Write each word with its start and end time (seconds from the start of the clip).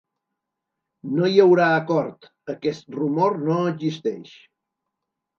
No 1.17 1.27
hi 1.31 1.35
haurà 1.43 1.67
acord, 1.81 2.25
aquest 2.53 2.87
rumor 2.95 3.37
no 3.49 3.59
existeix. 3.73 4.33